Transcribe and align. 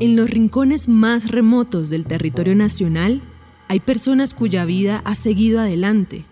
En 0.00 0.16
los 0.16 0.30
rincones 0.30 0.88
más 0.88 1.30
remotos 1.30 1.90
del 1.90 2.06
territorio 2.06 2.54
nacional 2.54 3.20
hay 3.68 3.80
personas 3.80 4.32
cuya 4.32 4.64
vida 4.64 5.02
ha 5.04 5.14
seguido 5.14 5.60
adelante, 5.60 6.24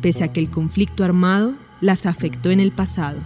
pese 0.00 0.24
a 0.24 0.32
que 0.32 0.40
el 0.40 0.48
conflicto 0.48 1.04
armado 1.04 1.52
las 1.82 2.06
afectó 2.06 2.50
en 2.50 2.60
el 2.60 2.72
pasado. 2.72 3.18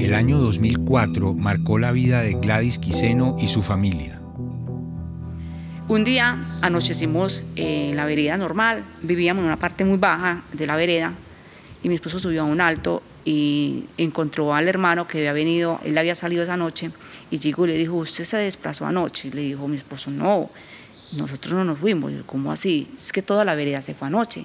El 0.00 0.12
año 0.12 0.38
2004 0.38 1.34
marcó 1.34 1.78
la 1.78 1.92
vida 1.92 2.22
de 2.22 2.34
Gladys 2.34 2.80
Quiseno 2.80 3.36
y 3.40 3.46
su 3.46 3.62
familia. 3.62 4.17
Un 5.88 6.04
día 6.04 6.36
anochecimos 6.60 7.42
en 7.56 7.96
la 7.96 8.04
vereda 8.04 8.36
normal, 8.36 8.84
vivíamos 9.00 9.40
en 9.40 9.46
una 9.46 9.58
parte 9.58 9.86
muy 9.86 9.96
baja 9.96 10.42
de 10.52 10.66
la 10.66 10.76
vereda 10.76 11.14
y 11.82 11.88
mi 11.88 11.94
esposo 11.94 12.18
subió 12.18 12.42
a 12.42 12.44
un 12.44 12.60
alto 12.60 13.02
y 13.24 13.84
encontró 13.96 14.54
al 14.54 14.68
hermano 14.68 15.08
que 15.08 15.16
había 15.16 15.32
venido, 15.32 15.80
él 15.82 15.96
había 15.96 16.14
salido 16.14 16.42
esa 16.42 16.58
noche 16.58 16.90
y 17.30 17.38
llegó 17.38 17.64
y 17.64 17.68
le 17.68 17.78
dijo, 17.78 17.94
usted 17.94 18.24
se 18.24 18.36
desplazó 18.36 18.84
anoche. 18.84 19.28
Y 19.28 19.30
le 19.30 19.40
dijo 19.40 19.66
mi 19.66 19.78
esposo, 19.78 20.10
no, 20.10 20.50
nosotros 21.12 21.54
no 21.54 21.64
nos 21.64 21.78
fuimos. 21.78 22.12
¿Cómo 22.26 22.52
así? 22.52 22.90
Es 22.94 23.10
que 23.10 23.22
toda 23.22 23.46
la 23.46 23.54
vereda 23.54 23.80
se 23.80 23.94
fue 23.94 24.08
anoche, 24.08 24.44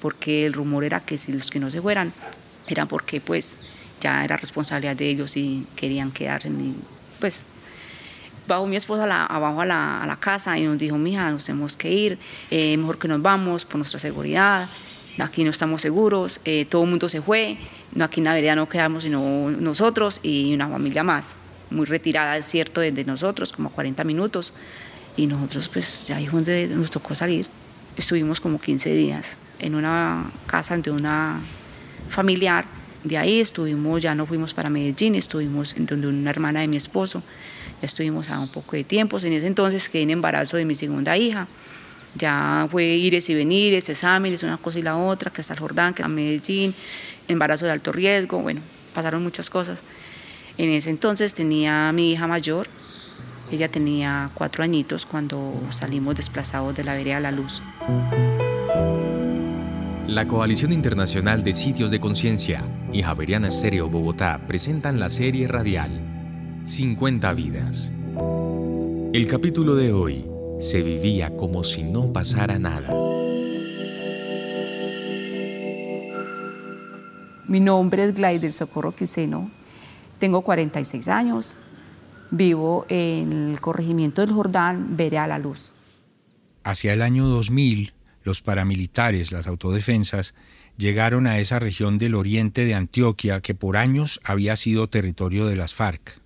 porque 0.00 0.46
el 0.46 0.54
rumor 0.54 0.84
era 0.84 1.00
que 1.00 1.18
si 1.18 1.30
los 1.30 1.50
que 1.50 1.60
no 1.60 1.68
se 1.68 1.82
fueran 1.82 2.14
era 2.68 2.86
porque 2.86 3.20
pues 3.20 3.58
ya 4.00 4.24
era 4.24 4.38
responsabilidad 4.38 4.96
de 4.96 5.10
ellos 5.10 5.36
y 5.36 5.66
querían 5.76 6.10
quedarse. 6.10 6.50
pues 7.20 7.44
bajó 8.46 8.66
mi 8.66 8.76
esposa 8.76 9.26
abajo 9.26 9.60
a 9.60 9.66
la, 9.66 10.18
casa 10.20 10.58
y 10.58 10.64
nos 10.64 10.78
dijo, 10.78 10.96
mija, 10.96 11.30
nos 11.30 11.46
tenemos 11.46 11.76
que 11.76 11.90
ir, 11.90 12.18
eh, 12.50 12.76
mejor 12.76 12.98
que 12.98 13.08
nos 13.08 13.20
vamos 13.20 13.64
por 13.64 13.76
nuestra 13.76 13.98
seguridad, 13.98 14.68
aquí 15.18 15.44
no 15.44 15.50
estamos 15.50 15.82
seguros, 15.82 16.40
eh, 16.44 16.64
todo 16.64 16.84
el 16.84 16.90
mundo 16.90 17.08
se 17.08 17.20
fue, 17.20 17.56
aquí 18.00 18.20
en 18.20 18.24
la 18.24 18.34
vereda 18.34 18.56
no 18.56 18.68
quedamos 18.68 19.04
sino 19.04 19.50
nosotros 19.50 20.20
y 20.22 20.54
una 20.54 20.68
familia 20.68 21.02
más, 21.02 21.36
muy 21.70 21.86
retirada, 21.86 22.36
es 22.36 22.46
cierto, 22.46 22.80
desde 22.80 23.04
nosotros, 23.04 23.52
como 23.52 23.70
40 23.70 24.04
minutos, 24.04 24.52
y 25.16 25.26
nosotros 25.26 25.68
pues 25.68 26.10
ahí 26.10 26.26
donde 26.26 26.68
nos 26.68 26.90
tocó 26.90 27.14
salir, 27.14 27.46
estuvimos 27.96 28.40
como 28.40 28.60
15 28.60 28.92
días 28.94 29.38
en 29.58 29.74
una 29.74 30.24
casa 30.46 30.76
de 30.76 30.90
una 30.90 31.40
familiar, 32.08 32.64
de 33.04 33.18
ahí 33.18 33.40
estuvimos, 33.40 34.02
ya 34.02 34.14
no 34.14 34.26
fuimos 34.26 34.54
para 34.54 34.70
Medellín, 34.70 35.14
estuvimos 35.14 35.76
en 35.76 35.86
donde 35.86 36.08
una 36.08 36.30
hermana 36.30 36.60
de 36.60 36.68
mi 36.68 36.76
esposo, 36.76 37.22
estuvimos 37.84 38.30
a 38.30 38.38
un 38.38 38.48
poco 38.48 38.76
de 38.76 38.84
tiempo, 38.84 39.18
en 39.18 39.32
ese 39.32 39.46
entonces 39.46 39.88
quedé 39.88 40.02
en 40.02 40.10
embarazo 40.10 40.56
de 40.56 40.64
mi 40.64 40.74
segunda 40.74 41.16
hija, 41.16 41.46
ya 42.14 42.68
fue 42.70 42.84
ires 42.84 43.28
y 43.30 43.34
venires, 43.34 43.88
exámenes, 43.88 44.42
una 44.42 44.56
cosa 44.56 44.78
y 44.78 44.82
la 44.82 44.96
otra, 44.96 45.30
que 45.30 45.40
hasta 45.40 45.54
el 45.54 45.60
Jordán, 45.60 45.94
que 45.94 46.02
a 46.02 46.08
Medellín, 46.08 46.74
embarazo 47.28 47.66
de 47.66 47.72
alto 47.72 47.92
riesgo, 47.92 48.38
bueno, 48.38 48.60
pasaron 48.94 49.22
muchas 49.22 49.50
cosas. 49.50 49.82
En 50.56 50.70
ese 50.70 50.90
entonces 50.90 51.34
tenía 51.34 51.90
mi 51.92 52.12
hija 52.12 52.26
mayor, 52.26 52.68
ella 53.50 53.68
tenía 53.68 54.30
cuatro 54.34 54.62
añitos 54.62 55.04
cuando 55.04 55.52
salimos 55.70 56.14
desplazados 56.14 56.74
de 56.76 56.84
la 56.84 56.94
vereda 56.94 57.16
a 57.16 57.20
la 57.20 57.32
luz. 57.32 57.60
La 60.06 60.28
Coalición 60.28 60.72
Internacional 60.72 61.42
de 61.42 61.52
Sitios 61.52 61.90
de 61.90 61.98
Conciencia 61.98 62.62
y 62.92 63.02
Javeriana 63.02 63.48
Estéreo 63.48 63.88
Bogotá 63.88 64.40
presentan 64.46 65.00
la 65.00 65.08
serie 65.08 65.48
radial 65.48 66.13
50 66.64 67.34
vidas. 67.34 67.92
El 69.12 69.26
capítulo 69.28 69.74
de 69.74 69.92
hoy 69.92 70.24
se 70.58 70.82
vivía 70.82 71.36
como 71.36 71.62
si 71.62 71.82
no 71.82 72.10
pasara 72.10 72.58
nada. 72.58 72.88
Mi 77.48 77.60
nombre 77.60 78.04
es 78.04 78.14
Glaider 78.14 78.50
Socorro 78.50 78.96
Quiseno, 78.96 79.50
tengo 80.18 80.40
46 80.40 81.06
años, 81.08 81.54
vivo 82.30 82.86
en 82.88 83.50
el 83.50 83.60
corregimiento 83.60 84.22
del 84.22 84.32
Jordán, 84.32 84.96
veré 84.96 85.18
a 85.18 85.26
la 85.26 85.38
luz. 85.38 85.70
Hacia 86.62 86.94
el 86.94 87.02
año 87.02 87.26
2000, 87.26 87.92
los 88.22 88.40
paramilitares, 88.40 89.32
las 89.32 89.46
autodefensas, 89.46 90.34
llegaron 90.78 91.26
a 91.26 91.38
esa 91.38 91.58
región 91.58 91.98
del 91.98 92.14
oriente 92.14 92.64
de 92.64 92.72
Antioquia 92.72 93.42
que 93.42 93.54
por 93.54 93.76
años 93.76 94.18
había 94.24 94.56
sido 94.56 94.88
territorio 94.88 95.44
de 95.44 95.56
las 95.56 95.74
FARC. 95.74 96.23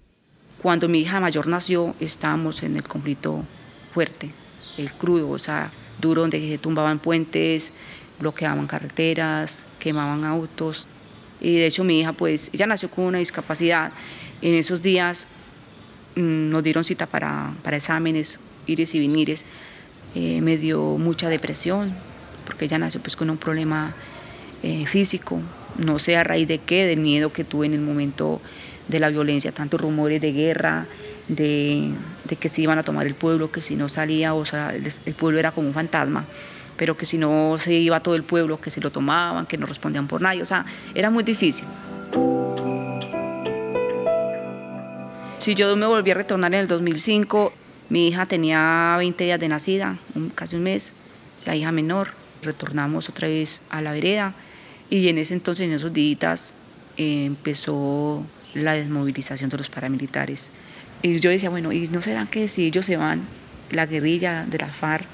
Cuando 0.63 0.89
mi 0.89 1.01
hija 1.01 1.21
mayor 1.21 1.47
nació, 1.47 1.95
estábamos 2.01 2.63
en 2.63 2.77
el 2.77 2.83
conflicto 2.83 3.45
fuerte, 3.95 4.33
el 4.77 4.93
crudo, 4.93 5.31
o 5.31 5.39
sea, 5.39 5.71
duro, 6.01 6.23
donde 6.23 6.41
se 6.41 6.59
tumbaban 6.59 6.99
puentes, 6.99 7.73
bloqueaban 8.19 8.67
carreteras, 8.67 9.65
quemaban 9.79 10.25
autos. 10.25 10.89
Y 11.41 11.57
de 11.57 11.67
hecho 11.67 11.85
mi 11.85 12.01
hija, 12.01 12.13
pues, 12.13 12.51
ella 12.53 12.67
nació 12.67 12.91
con 12.91 13.05
una 13.05 13.19
discapacidad. 13.19 13.93
En 14.43 14.55
esos 14.55 14.83
días 14.83 15.29
mm, 16.17 16.51
nos 16.51 16.63
dieron 16.65 16.83
cita 16.83 17.07
para, 17.07 17.53
para 17.63 17.77
exámenes, 17.77 18.41
ires 18.67 18.95
y 18.97 18.99
vinires. 18.99 19.45
Eh, 20.17 20.41
me 20.41 20.57
dio 20.57 20.99
mucha 20.99 21.29
depresión, 21.29 21.95
porque 22.45 22.65
ella 22.65 22.79
nació 22.79 23.01
pues 23.01 23.15
con 23.15 23.31
un 23.31 23.37
problema 23.37 23.95
eh, 24.63 24.87
físico, 24.87 25.41
no 25.77 25.99
sé 25.99 26.17
a 26.17 26.25
raíz 26.25 26.49
de 26.49 26.59
qué, 26.59 26.87
del 26.87 26.99
miedo 26.99 27.33
que 27.33 27.45
tuve 27.45 27.67
en 27.67 27.75
el 27.75 27.81
momento 27.81 28.41
de 28.89 29.01
la 29.01 29.11
violencia, 29.11 29.53
tantos 29.53 29.81
rumores 29.81 30.21
de 30.21 30.33
guerra, 30.33 30.87
de, 31.29 31.93
que 32.41 32.49
se 32.49 32.63
iban 32.63 32.79
a 32.79 32.83
tomar 32.83 33.07
el 33.07 33.15
pueblo, 33.15 33.53
que 33.53 33.61
si 33.61 33.77
no 33.77 33.89
salía, 33.89 34.35
o 34.35 34.45
sea, 34.45 34.75
el, 34.75 35.15
pueblo 35.15 35.39
era 35.39 35.53
como 35.53 35.69
un 35.69 35.75
fantasma, 35.75 36.25
pero 36.77 36.97
que 36.97 37.05
si 37.05 37.19
no 37.19 37.57
se 37.59 37.75
iba 37.75 38.01
todo 38.01 38.15
el 38.15 38.23
pueblo, 38.23 38.61
que 38.61 38.71
si 38.71 38.81
lo 38.81 38.91
tomaban, 38.91 39.47
que 39.47 39.59
no 39.59 39.67
respondían 39.67 40.09
por 40.09 40.21
nadie, 40.21 40.43
o 40.43 40.47
sea, 40.47 40.65
era 40.95 41.11
muy 41.11 41.23
difícil. 41.23 41.67
Si 45.39 45.55
yo 45.55 45.75
me 45.77 45.87
volví 45.87 46.11
a 46.11 46.15
retornar 46.15 46.53
en 46.55 46.61
el 46.61 46.69
2005, 46.69 47.53
mi 47.91 48.09
hija 48.09 48.27
tenía 48.27 48.97
20 48.99 49.25
días 49.25 49.41
de 49.41 49.49
nacida, 49.49 49.99
casi 50.35 50.57
un 50.57 50.63
mes, 50.63 50.93
la 51.47 51.57
hija 51.57 51.73
menor, 51.73 52.09
retornamos 52.43 53.09
otra 53.09 53.29
vez 53.29 53.63
a 53.71 53.81
la 53.81 53.93
vereda 53.93 54.35
y 54.91 55.09
en 55.09 55.19
ese 55.19 55.35
entonces, 55.35 55.67
en 55.67 55.73
esos 55.73 55.93
días, 55.93 56.55
eh, 56.97 57.27
empezó 57.27 58.25
la 58.55 58.75
desmovilización 58.75 59.51
de 59.51 59.59
los 59.59 59.69
paramilitares. 59.69 60.51
Y 61.03 61.21
yo 61.21 61.31
decía, 61.31 61.51
bueno, 61.51 61.73
¿y 61.73 61.87
no 61.89 62.01
será 62.01 62.27
que 62.27 62.49
si 62.49 62.67
ellos 62.67 62.87
se 62.87 62.97
van, 62.97 63.23
la 63.71 63.87
guerrilla 63.87 64.45
de 64.47 64.59
la 64.59 64.69
FARC 64.69 65.07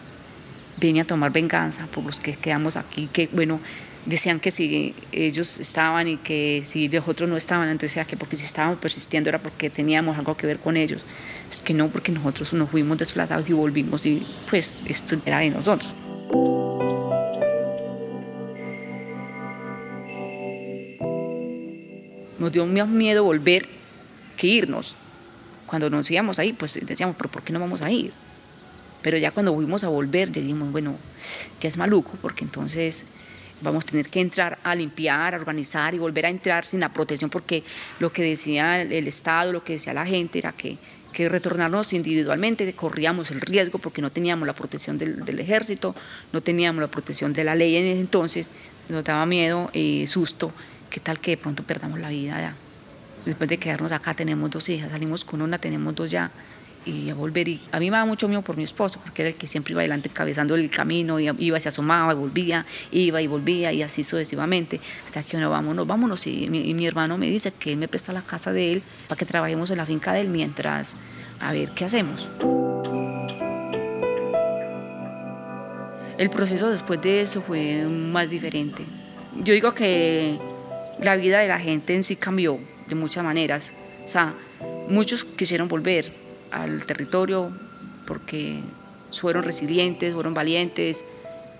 viene 0.78 1.00
a 1.00 1.04
tomar 1.04 1.32
venganza 1.32 1.86
por 1.86 2.04
los 2.04 2.20
que 2.20 2.34
quedamos 2.34 2.76
aquí? 2.76 3.08
Que, 3.12 3.28
bueno, 3.32 3.60
decían 4.06 4.40
que 4.40 4.50
si 4.50 4.94
ellos 5.12 5.60
estaban 5.60 6.08
y 6.08 6.16
que 6.16 6.62
si 6.64 6.88
los 6.88 7.06
otros 7.06 7.28
no 7.28 7.36
estaban, 7.36 7.68
entonces 7.68 7.96
era 7.96 8.06
que 8.06 8.16
porque 8.16 8.36
si 8.36 8.44
estábamos 8.44 8.78
persistiendo 8.78 9.28
era 9.28 9.38
porque 9.38 9.70
teníamos 9.70 10.16
algo 10.18 10.36
que 10.36 10.46
ver 10.46 10.58
con 10.58 10.76
ellos. 10.76 11.02
Es 11.50 11.60
que 11.60 11.74
no, 11.74 11.88
porque 11.88 12.12
nosotros 12.12 12.52
nos 12.54 12.70
fuimos 12.70 12.98
desplazados 12.98 13.48
y 13.48 13.52
volvimos 13.52 14.06
y 14.06 14.26
pues 14.48 14.78
esto 14.86 15.16
era 15.24 15.38
de 15.38 15.50
nosotros. 15.50 15.94
Nos 22.44 22.52
dio 22.52 22.66
más 22.66 22.88
miedo 22.88 23.24
volver 23.24 23.66
que 24.36 24.46
irnos 24.46 24.94
cuando 25.64 25.88
nos 25.88 26.10
íbamos 26.10 26.38
ahí, 26.38 26.52
pues 26.52 26.78
decíamos, 26.82 27.16
pero 27.16 27.30
¿por 27.30 27.42
qué 27.42 27.54
no 27.54 27.58
vamos 27.58 27.80
a 27.80 27.90
ir? 27.90 28.12
Pero 29.00 29.16
ya 29.16 29.30
cuando 29.30 29.54
fuimos 29.54 29.82
a 29.82 29.88
volver, 29.88 30.30
ya 30.30 30.42
dijimos, 30.42 30.70
bueno, 30.70 30.94
ya 31.58 31.68
es 31.68 31.78
maluco, 31.78 32.18
porque 32.20 32.44
entonces 32.44 33.06
vamos 33.62 33.84
a 33.84 33.88
tener 33.88 34.10
que 34.10 34.20
entrar 34.20 34.58
a 34.62 34.74
limpiar, 34.74 35.32
a 35.32 35.38
organizar 35.38 35.94
y 35.94 35.98
volver 35.98 36.26
a 36.26 36.28
entrar 36.28 36.66
sin 36.66 36.80
la 36.80 36.90
protección, 36.90 37.30
porque 37.30 37.64
lo 37.98 38.12
que 38.12 38.22
decía 38.22 38.82
el 38.82 39.08
Estado, 39.08 39.50
lo 39.50 39.64
que 39.64 39.72
decía 39.72 39.94
la 39.94 40.04
gente 40.04 40.38
era 40.38 40.52
que, 40.52 40.76
que 41.14 41.30
retornarnos 41.30 41.94
individualmente, 41.94 42.70
corríamos 42.74 43.30
el 43.30 43.40
riesgo 43.40 43.78
porque 43.78 44.02
no 44.02 44.12
teníamos 44.12 44.46
la 44.46 44.52
protección 44.52 44.98
del, 44.98 45.24
del, 45.24 45.40
ejército, 45.40 45.96
no 46.30 46.42
teníamos 46.42 46.82
la 46.82 46.88
protección 46.88 47.32
de 47.32 47.42
la 47.42 47.54
ley 47.54 47.74
en 47.78 47.86
ese 47.86 48.00
entonces, 48.00 48.50
nos 48.90 49.02
daba 49.02 49.24
miedo 49.24 49.70
y 49.72 50.06
susto, 50.06 50.52
qué 50.94 51.00
tal 51.00 51.18
que 51.18 51.32
de 51.32 51.36
pronto 51.36 51.64
perdamos 51.64 51.98
la 51.98 52.08
vida 52.08 52.40
ya 52.40 52.54
después 53.24 53.48
de 53.50 53.58
quedarnos 53.58 53.90
acá 53.90 54.14
tenemos 54.14 54.48
dos 54.48 54.68
hijas, 54.68 54.90
salimos 54.90 55.24
con 55.24 55.42
una, 55.42 55.58
tenemos 55.58 55.94
dos 55.94 56.08
ya 56.10 56.30
y 56.86 57.08
a 57.08 57.14
volver. 57.14 57.48
Y 57.48 57.62
a 57.72 57.80
mí 57.80 57.90
me 57.90 57.96
da 57.96 58.04
mucho 58.04 58.28
miedo 58.28 58.42
por 58.42 58.56
mi 58.56 58.62
esposo, 58.62 59.00
porque 59.02 59.22
era 59.22 59.30
el 59.30 59.36
que 59.36 59.46
siempre 59.46 59.72
iba 59.72 59.80
adelante 59.80 60.10
encabezando 60.10 60.54
el 60.54 60.70
camino, 60.70 61.18
y 61.18 61.30
iba, 61.38 61.58
se 61.58 61.70
asomaba, 61.70 62.12
y 62.12 62.16
volvía, 62.16 62.66
iba 62.90 63.22
y 63.22 63.26
volvía, 63.26 63.72
y 63.72 63.82
así 63.82 64.04
sucesivamente, 64.04 64.80
hasta 65.04 65.22
que 65.22 65.38
uno 65.38 65.48
vámonos, 65.48 65.86
vámonos. 65.86 66.26
Y 66.26 66.46
mi, 66.48 66.68
y 66.68 66.74
mi 66.74 66.86
hermano 66.86 67.16
me 67.16 67.30
dice 67.30 67.52
que 67.52 67.72
él 67.72 67.78
me 67.78 67.88
presta 67.88 68.12
la 68.12 68.20
casa 68.20 68.52
de 68.52 68.74
él 68.74 68.82
para 69.08 69.18
que 69.18 69.24
trabajemos 69.24 69.70
en 69.70 69.78
la 69.78 69.86
finca 69.86 70.12
de 70.12 70.20
él 70.20 70.28
mientras, 70.28 70.96
a 71.40 71.52
ver 71.52 71.70
qué 71.70 71.86
hacemos. 71.86 72.28
El 76.18 76.30
proceso 76.30 76.68
después 76.68 77.00
de 77.00 77.22
eso 77.22 77.40
fue 77.40 77.86
más 77.86 78.28
diferente. 78.28 78.84
Yo 79.42 79.54
digo 79.54 79.72
que 79.72 80.38
la 81.00 81.16
vida 81.16 81.40
de 81.40 81.48
la 81.48 81.58
gente 81.58 81.94
en 81.94 82.04
sí 82.04 82.16
cambió 82.16 82.58
de 82.88 82.94
muchas 82.94 83.24
maneras. 83.24 83.74
O 84.04 84.08
sea, 84.08 84.34
muchos 84.88 85.24
quisieron 85.24 85.68
volver 85.68 86.12
al 86.50 86.84
territorio 86.86 87.50
porque 88.06 88.60
fueron 89.12 89.42
resilientes, 89.42 90.14
fueron 90.14 90.34
valientes, 90.34 91.04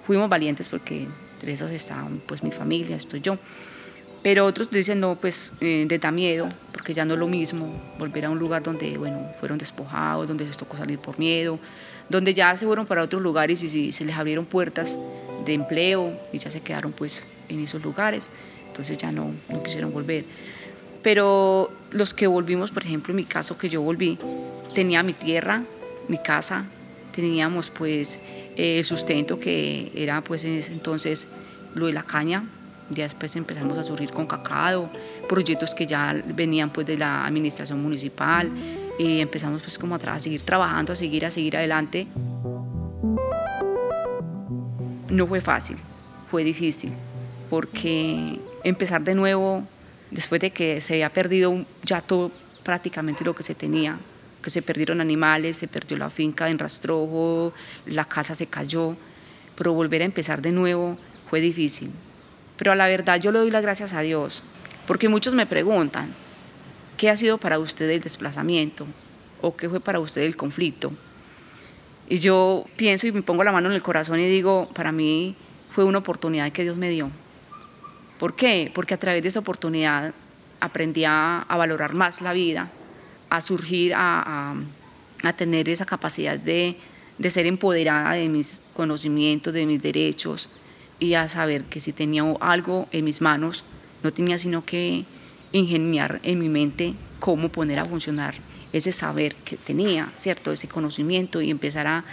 fuimos 0.06 0.28
valientes 0.28 0.69
porque 0.69 1.06
entre 1.34 1.52
esos 1.52 1.70
estaban 1.70 2.20
pues 2.26 2.42
mi 2.42 2.50
familia, 2.50 2.96
estoy 2.96 3.20
yo. 3.20 3.38
Pero 4.22 4.46
otros 4.46 4.70
dicen, 4.70 5.00
no, 5.00 5.16
pues 5.16 5.52
eh, 5.60 5.86
da 6.00 6.10
miedo, 6.10 6.48
porque 6.72 6.94
ya 6.94 7.04
no 7.04 7.12
es 7.12 7.20
lo 7.20 7.26
mismo 7.26 7.70
volver 7.98 8.25
a 8.25 8.31
un 8.31 8.38
lugar 8.38 8.62
donde, 8.62 8.96
bueno, 8.96 9.20
fueron 9.38 9.58
despojados, 9.58 10.26
donde 10.26 10.46
les 10.46 10.56
tocó 10.56 10.78
salir 10.78 10.98
por 10.98 11.19
miedo, 11.19 11.58
donde 12.08 12.32
ya 12.32 12.56
se 12.56 12.64
fueron 12.64 12.86
para 12.86 13.02
otros 13.02 13.20
lugares 13.20 13.62
y, 13.62 13.92
se 13.92 14.04
les 14.04 14.16
abrieron 14.16 14.46
puertas 14.46 14.98
de 15.44 15.52
empleo 15.52 16.19
y 16.32 16.38
ya 16.38 16.50
se 16.50 16.62
quedaron 16.62 16.92
pues 16.92 17.26
en 17.49 17.61
esos 17.61 17.82
lugares, 17.82 18.29
entonces 18.67 18.96
ya 18.99 19.12
no, 19.12 19.35
no 19.49 19.62
quisieron 19.62 19.93
volver. 19.93 20.25
Pero 21.02 21.70
los 21.91 22.14
que 22.14 22.26
volvimos, 22.26 22.70
por 22.70 22.82
ejemplo, 22.82 23.12
en 23.12 23.17
mi 23.17 23.25
caso 23.25 23.58
que 23.58 23.69
yo 23.69 23.82
volví, 23.82 24.19
tenía 24.73 25.02
mi 25.02 25.12
tierra, 25.12 25.62
mi 26.08 26.19
casa, 26.19 26.64
teníamos 27.14 27.70
pues 27.70 28.19
el 28.56 28.85
sustento 28.85 29.38
que 29.38 29.93
era 29.94 30.23
pues 30.23 30.44
en 30.44 30.55
ese 30.55 30.73
entonces 30.73 31.29
lo 31.75 31.87
de 31.87 31.93
la 31.93 32.02
caña, 32.02 32.44
ya 32.91 33.05
después 33.05 33.35
empezamos 33.37 33.79
a 33.79 33.82
surgir 33.82 34.11
con 34.11 34.26
cacao, 34.26 34.91
proyectos 35.29 35.75
que 35.75 35.87
ya 35.87 36.14
venían 36.35 36.70
pues 36.70 36.87
de 36.87 36.99
la 36.99 37.26
administración 37.26 37.82
municipal 37.82 38.50
y 38.99 39.20
empezamos 39.20 39.62
pues 39.62 39.79
como 39.79 39.94
a, 39.96 40.20
seguir 40.20 40.43
trabajando, 40.43 40.93
a 40.93 40.96
seguir, 40.96 41.25
a 41.25 41.31
seguir 41.31 41.56
adelante. 41.56 42.06
No 45.08 45.26
fue 45.26 45.41
fácil, 45.41 45.76
fue 46.31 46.44
difícil, 46.44 46.93
porque 47.50 48.38
empezar 48.64 49.02
de 49.02 49.14
nuevo 49.14 49.62
después 50.11 50.41
de 50.41 50.50
que 50.50 50.81
se 50.81 50.94
había 50.94 51.11
perdido 51.11 51.64
ya 51.82 52.00
todo 52.00 52.31
prácticamente 52.62 53.25
lo 53.25 53.35
que 53.35 53.43
se 53.43 53.55
tenía, 53.55 53.99
que 54.43 54.50
se 54.50 54.62
perdieron 54.62 55.00
animales, 55.00 55.56
se 55.56 55.69
perdió 55.69 55.96
la 55.96 56.11
finca 56.11 56.49
en 56.49 56.58
rastrojo, 56.58 57.52
la 57.87 58.05
casa 58.05 58.35
se 58.35 58.46
cayó, 58.46 58.96
pero 59.56 59.73
volver 59.73 60.02
a 60.02 60.05
empezar 60.05 60.43
de 60.43 60.52
nuevo 60.52 60.96
fue 61.29 61.41
difícil. 61.41 61.91
Pero 62.56 62.73
a 62.73 62.75
la 62.75 62.87
verdad 62.87 63.20
yo 63.20 63.32
le 63.32 63.41
doy 63.41 63.50
las 63.50 63.62
gracias 63.62 63.93
a 63.93 64.00
Dios, 64.00 64.43
porque 64.87 65.08
muchos 65.08 65.35
me 65.35 65.46
preguntan, 65.46 66.08
¿qué 66.96 67.11
ha 67.11 67.17
sido 67.17 67.38
para 67.38 67.58
usted 67.58 67.88
el 67.91 68.00
desplazamiento? 68.00 68.87
¿O 69.41 69.56
qué 69.56 69.69
fue 69.69 69.81
para 69.81 70.00
usted 70.00 70.23
el 70.23 70.37
conflicto? 70.37 70.93
Y 72.08 72.19
yo 72.19 72.67
pienso 72.76 73.06
y 73.06 73.12
me 73.12 73.23
pongo 73.23 73.44
la 73.44 73.52
mano 73.52 73.69
en 73.69 73.75
el 73.75 73.82
corazón 73.82 74.20
y 74.20 74.26
digo, 74.26 74.69
para 74.75 74.93
mí 74.93 75.37
fue 75.75 75.85
una 75.85 75.99
oportunidad 75.99 76.52
que 76.52 76.62
Dios 76.62 76.76
me 76.76 76.91
dio. 76.91 77.11
¿Por 78.19 78.34
qué? 78.34 78.70
Porque 78.75 78.94
a 78.94 78.96
través 78.99 79.22
de 79.22 79.28
esa 79.28 79.40
oportunidad 79.40 80.14
aprendí 80.61 81.05
a, 81.05 81.44
valorar 81.49 81.94
más 81.94 82.20
la 82.20 82.32
vida, 82.32 82.70
a 83.31 83.40
surgir, 83.40 83.93
a, 83.94 84.55
tener 85.37 85.69
esa 85.69 85.87
capacidad 85.87 86.38
de, 86.38 86.76
de 87.19 87.31
ser 87.31 87.46
empoderada 87.46 88.12
de 88.12 88.28
mis 88.28 88.62
conocimientos, 88.75 89.55
de 89.55 89.66
mis 89.66 89.82
derechos, 89.82 90.49
y 90.99 91.14
a 91.14 91.28
saber 91.28 91.64
que 91.64 91.81
si 91.81 91.93
tenía 91.93 92.22
algo 92.40 92.88
en 92.93 93.05
mis 93.05 93.20
manos, 93.20 93.64
no 94.02 94.12
tenía 94.12 94.38
sino 94.38 94.64
que 94.64 95.05
ingeniar 95.52 96.20
en 96.22 96.38
mi 96.38 96.49
mente 96.49 96.94
cómo 97.20 97.49
poner 97.49 97.78
a 97.78 97.87
funcionar 97.87 98.34
ese 98.72 98.93
saber 98.93 99.34
que 99.37 99.56
tenía, 99.56 100.12
¿cierto? 100.17 100.52
Ese 100.52 100.69
conocimiento 100.69 101.40
y 101.40 101.50
empezar 101.50 101.87
a 101.87 102.05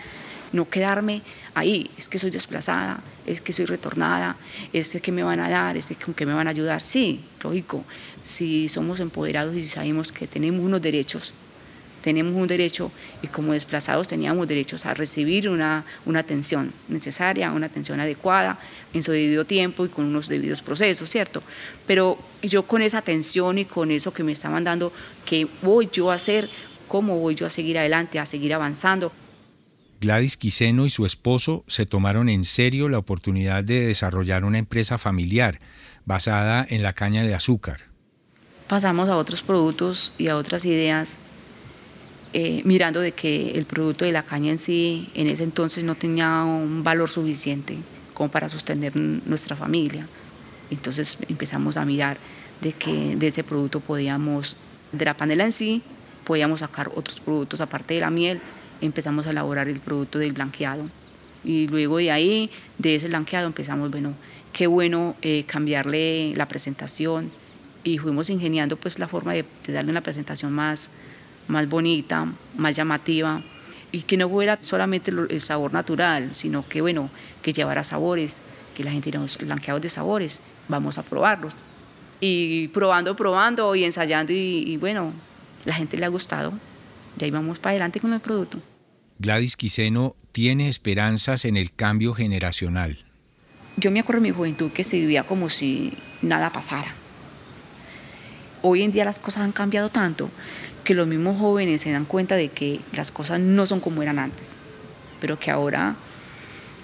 no 0.51 0.69
quedarme 0.69 1.21
ahí, 1.53 1.89
es 1.97 2.09
que 2.09 2.19
soy 2.19 2.31
desplazada, 2.31 2.99
es 3.25 3.41
que 3.41 3.53
soy 3.53 3.65
retornada, 3.65 4.35
es 4.73 4.97
que 5.01 5.11
me 5.11 5.23
van 5.23 5.39
a 5.39 5.49
dar, 5.49 5.77
es 5.77 5.87
que 5.87 5.95
con 5.95 6.13
qué 6.13 6.25
me 6.25 6.33
van 6.33 6.47
a 6.47 6.51
ayudar. 6.51 6.81
Sí, 6.81 7.21
lógico, 7.43 7.83
si 8.23 8.69
somos 8.69 8.99
empoderados 8.99 9.55
y 9.55 9.65
sabemos 9.65 10.11
que 10.11 10.27
tenemos 10.27 10.61
unos 10.61 10.81
derechos, 10.81 11.33
tenemos 12.01 12.33
un 12.33 12.47
derecho 12.47 12.91
y 13.21 13.27
como 13.27 13.53
desplazados 13.53 14.07
teníamos 14.07 14.47
derechos 14.47 14.85
a 14.85 14.93
recibir 14.93 15.47
una, 15.47 15.85
una 16.05 16.19
atención 16.19 16.73
necesaria, 16.87 17.51
una 17.51 17.67
atención 17.67 17.99
adecuada, 17.99 18.59
en 18.93 19.03
su 19.03 19.11
debido 19.11 19.45
tiempo 19.45 19.85
y 19.85 19.89
con 19.89 20.05
unos 20.05 20.27
debidos 20.27 20.61
procesos, 20.61 21.09
¿cierto? 21.09 21.41
Pero 21.87 22.17
yo 22.41 22.63
con 22.63 22.81
esa 22.81 22.97
atención 22.97 23.57
y 23.59 23.65
con 23.65 23.91
eso 23.91 24.11
que 24.11 24.23
me 24.23 24.31
estaban 24.31 24.63
dando, 24.63 24.91
¿qué 25.25 25.47
voy 25.61 25.89
yo 25.91 26.11
a 26.11 26.15
hacer? 26.15 26.49
¿Cómo 26.87 27.19
voy 27.19 27.35
yo 27.35 27.45
a 27.45 27.49
seguir 27.49 27.77
adelante, 27.77 28.19
a 28.19 28.25
seguir 28.25 28.53
avanzando? 28.53 29.11
Gladys 30.01 30.35
Quiseno 30.35 30.87
y 30.87 30.89
su 30.89 31.05
esposo 31.05 31.63
se 31.67 31.85
tomaron 31.85 32.27
en 32.27 32.43
serio 32.43 32.89
la 32.89 32.97
oportunidad 32.97 33.63
de 33.63 33.85
desarrollar 33.85 34.43
una 34.43 34.57
empresa 34.57 34.97
familiar 34.97 35.61
basada 36.05 36.65
en 36.67 36.81
la 36.81 36.93
caña 36.93 37.23
de 37.23 37.35
azúcar. 37.35 37.81
Pasamos 38.67 39.09
a 39.09 39.15
otros 39.15 39.43
productos 39.43 40.11
y 40.17 40.27
a 40.27 40.37
otras 40.37 40.65
ideas 40.65 41.19
eh, 42.33 42.63
mirando 42.65 42.99
de 42.99 43.11
que 43.11 43.51
el 43.51 43.65
producto 43.65 44.03
de 44.03 44.11
la 44.11 44.23
caña 44.23 44.51
en 44.51 44.57
sí 44.57 45.09
en 45.13 45.27
ese 45.27 45.43
entonces 45.43 45.83
no 45.83 45.93
tenía 45.93 46.43
un 46.45 46.83
valor 46.83 47.09
suficiente 47.09 47.77
como 48.15 48.31
para 48.31 48.49
sostener 48.49 48.95
nuestra 48.95 49.55
familia. 49.55 50.07
Entonces 50.71 51.19
empezamos 51.29 51.77
a 51.77 51.85
mirar 51.85 52.17
de 52.61 52.73
que 52.73 53.15
de 53.17 53.27
ese 53.27 53.43
producto 53.43 53.81
podíamos, 53.81 54.57
de 54.91 55.05
la 55.05 55.15
panela 55.15 55.43
en 55.43 55.51
sí, 55.51 55.83
podíamos 56.23 56.61
sacar 56.61 56.89
otros 56.95 57.19
productos 57.19 57.61
aparte 57.61 57.93
de 57.93 57.99
la 57.99 58.09
miel, 58.09 58.41
empezamos 58.81 59.27
a 59.27 59.31
elaborar 59.31 59.69
el 59.69 59.79
producto 59.79 60.19
del 60.19 60.33
blanqueado. 60.33 60.89
Y 61.43 61.67
luego 61.67 61.97
de 61.97 62.11
ahí, 62.11 62.51
de 62.77 62.95
ese 62.95 63.07
blanqueado, 63.07 63.47
empezamos, 63.47 63.89
bueno, 63.89 64.13
qué 64.53 64.67
bueno 64.67 65.15
eh, 65.21 65.43
cambiarle 65.47 66.33
la 66.35 66.47
presentación 66.47 67.31
y 67.83 67.97
fuimos 67.97 68.29
ingeniando 68.29 68.77
pues 68.77 68.99
la 68.99 69.07
forma 69.07 69.33
de, 69.33 69.45
de 69.65 69.73
darle 69.73 69.91
una 69.91 70.01
presentación 70.01 70.53
más, 70.53 70.89
más 71.47 71.67
bonita, 71.67 72.27
más 72.57 72.75
llamativa 72.75 73.41
y 73.91 74.03
que 74.03 74.17
no 74.17 74.29
fuera 74.29 74.57
solamente 74.61 75.11
el 75.11 75.41
sabor 75.41 75.73
natural, 75.73 76.29
sino 76.33 76.67
que 76.67 76.81
bueno, 76.81 77.09
que 77.41 77.53
llevara 77.53 77.83
sabores, 77.83 78.41
que 78.75 78.83
la 78.83 78.91
gente 78.91 79.11
nos 79.11 79.37
blanqueados 79.37 79.81
de 79.81 79.89
sabores, 79.89 80.41
vamos 80.67 80.97
a 80.97 81.03
probarlos. 81.03 81.53
Y 82.19 82.67
probando, 82.69 83.15
probando 83.15 83.75
y 83.75 83.83
ensayando 83.83 84.31
y, 84.31 84.77
bueno, 84.77 85.11
la 85.65 85.73
gente 85.73 85.97
le 85.97 86.05
ha 86.05 86.09
gustado. 86.09 86.53
Y 87.19 87.23
ahí 87.23 87.31
vamos 87.31 87.59
para 87.59 87.71
adelante 87.71 87.99
con 87.99 88.13
el 88.13 88.19
producto. 88.19 88.59
Gladys 89.21 89.55
Quiseno 89.55 90.15
tiene 90.31 90.67
esperanzas 90.67 91.45
en 91.45 91.55
el 91.55 91.71
cambio 91.71 92.15
generacional. 92.15 92.97
Yo 93.77 93.91
me 93.91 93.99
acuerdo 93.99 94.19
de 94.23 94.29
mi 94.29 94.35
juventud 94.35 94.71
que 94.71 94.83
se 94.83 94.97
vivía 94.97 95.23
como 95.23 95.47
si 95.47 95.93
nada 96.23 96.51
pasara. 96.51 96.91
Hoy 98.63 98.81
en 98.81 98.91
día 98.91 99.05
las 99.05 99.19
cosas 99.19 99.43
han 99.43 99.51
cambiado 99.51 99.89
tanto 99.89 100.31
que 100.83 100.95
los 100.95 101.07
mismos 101.07 101.37
jóvenes 101.37 101.81
se 101.81 101.91
dan 101.91 102.05
cuenta 102.05 102.35
de 102.35 102.49
que 102.49 102.79
las 102.93 103.11
cosas 103.11 103.39
no 103.39 103.67
son 103.67 103.79
como 103.79 104.01
eran 104.01 104.17
antes, 104.17 104.55
pero 105.19 105.37
que 105.37 105.51
ahora 105.51 105.95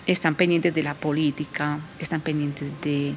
están 0.05 0.35
pendientes 0.35 0.75
de 0.75 0.83
la 0.83 0.93
política, 0.93 1.79
están 1.97 2.21
pendientes 2.21 2.75
de, 2.81 3.15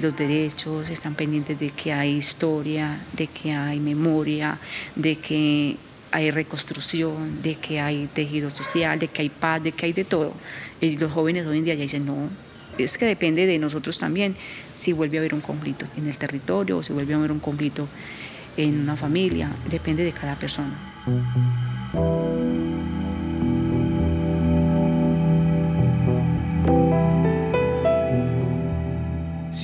los 0.00 0.16
derechos, 0.16 0.88
están 0.88 1.14
pendientes 1.14 1.60
de 1.60 1.68
que 1.70 1.92
hay 1.92 2.16
historia, 2.16 3.04
de 3.12 3.26
que 3.26 3.52
hay 3.52 3.80
memoria, 3.80 4.58
de 4.94 5.16
que 5.16 5.76
hay 6.16 6.30
reconstrucción, 6.30 7.42
de 7.42 7.56
que 7.56 7.78
hay 7.78 8.06
tejido 8.06 8.48
social, 8.48 8.98
de 8.98 9.08
que 9.08 9.20
hay 9.20 9.28
paz, 9.28 9.62
de 9.62 9.72
que 9.72 9.84
hay 9.84 9.92
de 9.92 10.04
todo. 10.04 10.32
Y 10.80 10.96
los 10.96 11.12
jóvenes 11.12 11.46
hoy 11.46 11.58
en 11.58 11.64
día 11.64 11.74
ya 11.74 11.82
dicen, 11.82 12.06
no, 12.06 12.30
es 12.78 12.96
que 12.96 13.04
depende 13.04 13.44
de 13.44 13.58
nosotros 13.58 13.98
también 13.98 14.34
si 14.72 14.94
vuelve 14.94 15.18
a 15.18 15.20
haber 15.20 15.34
un 15.34 15.42
conflicto 15.42 15.84
en 15.94 16.06
el 16.06 16.16
territorio 16.16 16.78
o 16.78 16.82
si 16.82 16.94
vuelve 16.94 17.12
a 17.12 17.18
haber 17.18 17.32
un 17.32 17.40
conflicto 17.40 17.86
en 18.56 18.80
una 18.80 18.96
familia, 18.96 19.50
depende 19.70 20.04
de 20.04 20.12
cada 20.12 20.36
persona. 20.36 20.74